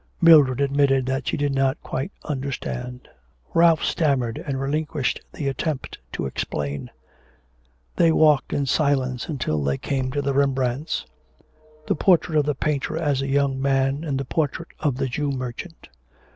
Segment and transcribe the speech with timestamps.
[0.19, 3.07] Mildred admitted that she did not quite understand.
[3.53, 6.89] Ralph stammered, and relinquished the attempt to explain.
[7.97, 11.05] They walked in silence until they came to the Rembrandts
[11.85, 15.29] the portrait of the painter as a young man and the portrait of the 'Jew
[15.33, 15.87] Merchant.'